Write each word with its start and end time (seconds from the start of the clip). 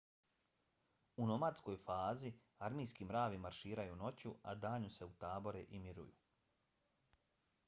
u 1.23 1.27
nomadskoj 1.31 1.77
fazi 1.83 2.31
armijski 2.69 3.09
mravi 3.11 3.41
marširaju 3.45 4.01
noću 4.03 4.35
a 4.53 4.57
danju 4.67 4.93
se 4.99 5.11
utabore 5.15 5.65
i 5.69 5.87
miruju 5.87 6.19